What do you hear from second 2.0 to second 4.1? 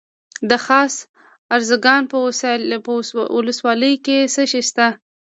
په ولسوالۍ